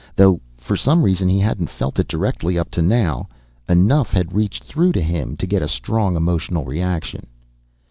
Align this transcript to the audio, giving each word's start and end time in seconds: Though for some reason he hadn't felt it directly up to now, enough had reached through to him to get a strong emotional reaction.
Though 0.15 0.41
for 0.57 0.75
some 0.75 1.03
reason 1.03 1.29
he 1.29 1.37
hadn't 1.37 1.69
felt 1.69 1.99
it 1.99 2.07
directly 2.07 2.57
up 2.57 2.71
to 2.71 2.81
now, 2.81 3.29
enough 3.69 4.11
had 4.13 4.33
reached 4.33 4.63
through 4.63 4.93
to 4.93 5.01
him 5.03 5.37
to 5.37 5.45
get 5.45 5.61
a 5.61 5.67
strong 5.67 6.15
emotional 6.15 6.65
reaction. 6.65 7.27